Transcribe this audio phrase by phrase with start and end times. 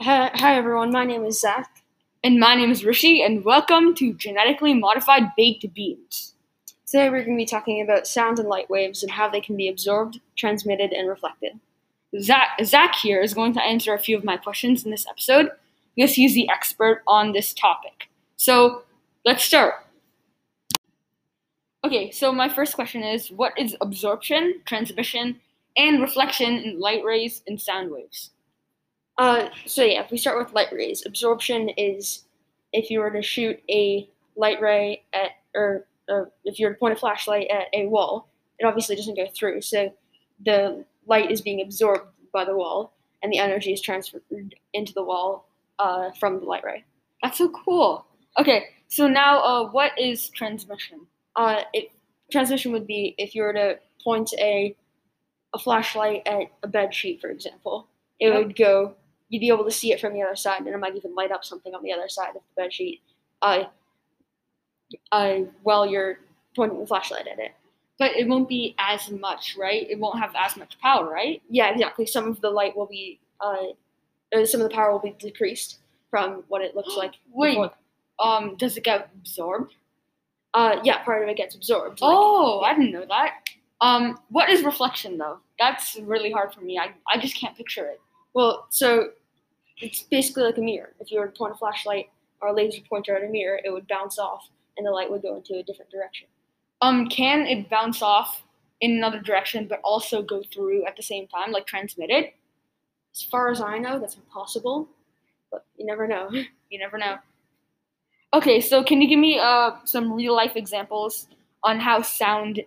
[0.00, 1.82] everyone, my name is Zach.
[2.22, 6.34] And my name is Rishi, and welcome to Genetically Modified Baked Beans.
[6.86, 9.56] Today we're going to be talking about sound and light waves and how they can
[9.56, 11.58] be absorbed, transmitted, and reflected.
[12.20, 15.50] Zach, Zach here is going to answer a few of my questions in this episode
[15.96, 18.08] because he's the expert on this topic.
[18.36, 18.82] So
[19.24, 19.84] let's start.
[21.84, 25.40] Okay, so my first question is what is absorption, transmission,
[25.76, 28.30] and reflection in light rays and sound waves?
[29.18, 32.24] Uh, so yeah, if we start with light rays, absorption is
[32.72, 36.78] if you were to shoot a light ray at, or, or if you were to
[36.78, 39.60] point a flashlight at a wall, it obviously doesn't go through.
[39.62, 39.92] So
[40.44, 44.22] the light is being absorbed by the wall, and the energy is transferred
[44.72, 45.48] into the wall
[45.80, 46.84] uh, from the light ray.
[47.22, 48.06] That's so cool.
[48.38, 51.00] Okay, so now uh, what is transmission?
[51.34, 51.90] Uh, it,
[52.30, 54.76] transmission would be if you were to point a
[55.54, 57.88] a flashlight at a bed sheet, for example,
[58.20, 58.36] it Yep.
[58.46, 58.94] would go.
[59.28, 61.30] You'd be able to see it from the other side, and it might even light
[61.32, 63.00] up something on the other side of the bed sheet.
[63.42, 63.64] Uh,
[65.12, 66.18] uh, while you're
[66.56, 67.52] pointing the flashlight at it.
[67.98, 69.86] But it won't be as much, right?
[69.90, 71.42] It won't have as much power, right?
[71.50, 72.06] Yeah, exactly.
[72.06, 73.66] Some of the light will be, uh,
[74.44, 75.78] some of the power will be decreased
[76.10, 77.14] from what it looks like.
[77.32, 77.72] Wait, before.
[78.20, 79.74] um, does it get absorbed?
[80.54, 82.00] Uh, yeah, part of it gets absorbed.
[82.00, 83.34] like- Oh, I didn't know that.
[83.80, 85.38] Um, what is reflection though?
[85.58, 86.78] That's really hard for me.
[86.78, 88.00] I, I just can't picture it.
[88.34, 89.10] Well, so
[89.80, 90.94] it's basically like a mirror.
[91.00, 93.70] If you were to point a flashlight or a laser pointer at a mirror, it
[93.70, 96.26] would bounce off, and the light would go into a different direction.
[96.80, 98.42] Um, can it bounce off
[98.80, 102.26] in another direction but also go through at the same time, like transmitted?
[103.14, 104.88] As far as I know, that's impossible,
[105.50, 106.30] but you never know.
[106.70, 107.16] You never know.
[108.34, 111.28] Okay, so can you give me uh some real life examples
[111.62, 112.60] on how sound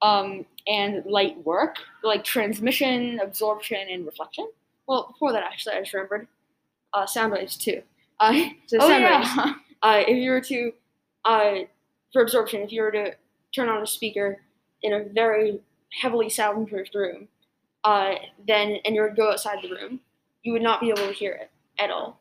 [0.00, 4.48] um and light work, like transmission, absorption, and reflection?
[4.86, 6.26] Well, before that, actually, I just remembered
[6.92, 7.82] uh, sound waves too.
[8.20, 8.32] Uh,
[8.66, 9.28] so Oh sound waves.
[9.36, 9.54] yeah.
[9.82, 10.72] uh, if you were to,
[11.24, 11.54] uh,
[12.12, 13.14] for absorption, if you were to
[13.54, 14.40] turn on a speaker
[14.82, 15.60] in a very
[16.00, 17.28] heavily soundproofed room,
[17.84, 18.14] uh,
[18.46, 20.00] then and you were to go outside the room,
[20.42, 22.20] you would not be able to hear it at all,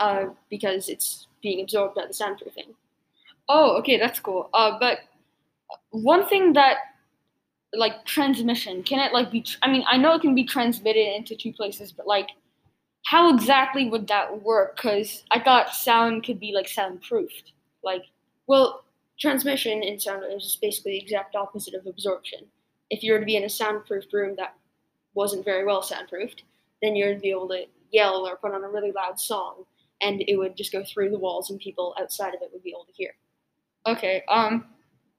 [0.00, 2.74] uh, because it's being absorbed by the soundproofing.
[3.48, 4.50] Oh, okay, that's cool.
[4.52, 4.98] Uh, but
[5.90, 6.78] one thing that
[7.74, 9.42] like transmission can it like be?
[9.42, 12.28] Tr- I mean, I know it can be transmitted into two places, but like,
[13.04, 14.76] how exactly would that work?
[14.76, 17.52] Because I thought sound could be like soundproofed.
[17.82, 18.04] Like,
[18.46, 18.84] Well,
[19.20, 22.40] transmission in sound is basically the exact opposite of absorption.
[22.90, 24.54] If you were to be in a soundproofed room that
[25.14, 26.44] wasn't very well soundproofed,
[26.82, 29.64] then you'd be able to yell or put on a really loud song,
[30.00, 32.70] and it would just go through the walls, and people outside of it would be
[32.70, 33.14] able to hear.
[33.86, 34.66] okay, um,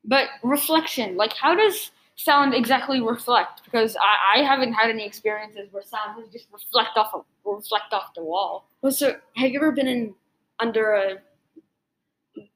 [0.06, 3.64] but reflection, like, how does sound exactly reflect?
[3.64, 8.14] Because I, I haven't had any experiences where sound just reflect off a reflect off
[8.14, 8.68] the wall.
[8.82, 10.14] Well, so have you ever been in
[10.60, 11.18] under a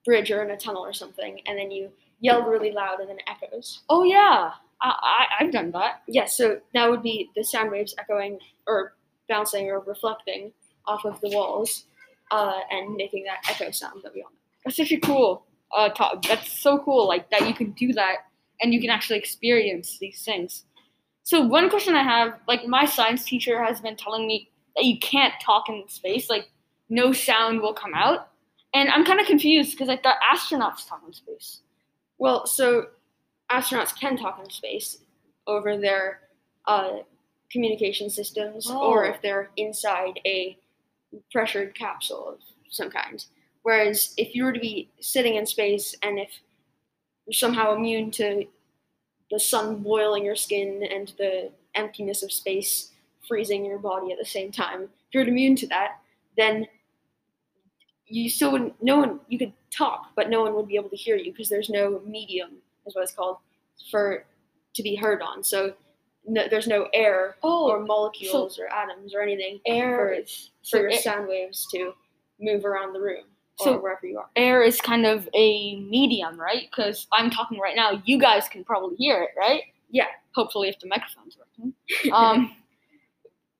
[0.05, 3.17] bridge or in a tunnel or something, and then you yelled really loud and then
[3.17, 3.81] it echoes?
[3.89, 6.01] Oh yeah, I, I I've done that.
[6.07, 8.93] Yes, so that would be the sound waves echoing or
[9.29, 10.51] bouncing or reflecting
[10.85, 11.85] off of the walls,
[12.31, 14.37] uh, and making that echo sound that we all know.
[14.65, 15.89] That's such a cool uh
[16.27, 18.17] that's so cool like that you can do that
[18.63, 20.63] and you can actually experience these things.
[21.23, 24.97] So one question I have, like my science teacher has been telling me that you
[24.99, 26.49] can't talk in space, like
[26.89, 28.29] no sound will come out.
[28.73, 31.59] And I'm kind of confused because I thought astronauts talk in space.
[32.17, 32.87] Well, so
[33.51, 34.97] astronauts can talk in space
[35.45, 36.21] over their
[36.65, 36.99] uh,
[37.51, 39.09] communication systems, or Oh.
[39.11, 40.57] if they're inside a
[41.31, 43.23] pressured capsule of some kind.
[43.61, 46.29] Whereas if you were to be sitting in space and if
[47.25, 48.45] you're somehow immune to
[49.31, 52.91] the sun boiling your skin and the emptiness of space
[53.27, 55.99] freezing your body at the same time, if you're immune to that,
[56.37, 56.67] then
[58.05, 58.81] you still wouldn't.
[58.83, 59.19] No one.
[59.27, 62.01] You could talk, but no one would be able to hear you because there's no
[62.05, 62.51] medium,
[62.85, 63.37] is what it's called,
[63.89, 64.25] for
[64.75, 65.43] to be heard on.
[65.43, 65.73] So
[66.27, 70.27] no, there's no air Oh, or molecules or atoms or anything air for, for
[70.61, 71.93] so your air- sound waves to
[72.39, 73.23] move around the room
[73.59, 74.29] So- wherever you are.
[74.35, 76.69] air is kind of a medium, right?
[76.69, 79.63] Because I'm talking right now, you guys can probably hear it, right?
[79.91, 80.07] Yeah.
[80.35, 81.73] Hopefully, if the microphone's working.
[82.13, 82.55] Um,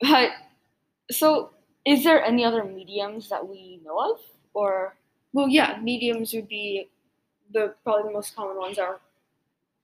[0.01, 0.31] but
[1.11, 1.51] so,
[1.85, 4.19] is there any other mediums that we know of,
[4.53, 4.95] or
[5.33, 6.89] Well, yeah, mediums would be
[7.51, 8.99] the probably the most common ones are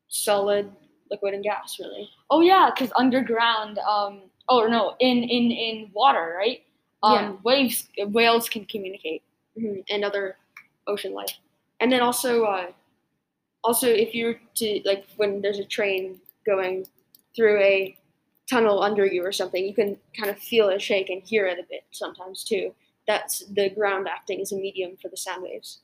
[0.08, 0.72] solid,
[1.12, 1.78] liquid, and gas.
[1.80, 2.10] Really.
[2.32, 6.64] oh yeah, because underground, um, oh no, in in in water, right?
[7.04, 7.32] Um, Yeah.
[7.44, 9.22] waves, whales can communicate.
[9.60, 10.38] Mhm, and other
[10.88, 11.38] ocean life.
[11.80, 12.72] And then also, uh,
[13.64, 16.88] also if you're to like when there's a train going
[17.36, 17.98] through a
[18.50, 21.60] tunnel under you or something, you can kind of feel it shake and hear it
[21.60, 22.74] a bit sometimes too.
[23.08, 25.80] That's the ground acting as a medium for the sound waves.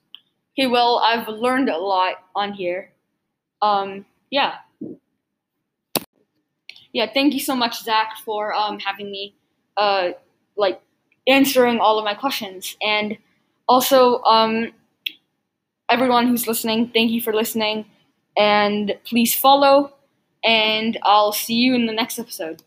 [0.54, 2.94] Okay, well, I've learned a lot on here.
[3.62, 4.57] Um, yeah.
[6.94, 9.36] Yeah, thank you so much, Zach, for um, having me,
[9.77, 10.12] uh,
[10.56, 10.81] like,
[11.27, 12.77] answering all of my questions.
[12.81, 13.18] And
[13.67, 14.71] also, um,
[15.89, 17.85] everyone who's listening, thank you for listening.
[18.38, 19.94] And please follow,
[20.44, 22.62] and I'll see you in the next episode.